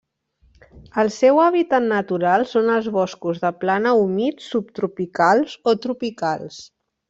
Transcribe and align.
El 1.03 1.11
seu 1.15 1.41
hàbitat 1.43 1.85
natural 1.91 2.47
són 2.55 2.73
els 2.77 2.89
boscos 2.97 3.43
de 3.45 3.53
plana 3.67 3.95
humits 4.07 4.51
subtropicals 4.57 5.57
o 5.75 5.79
tropicals. 5.89 6.61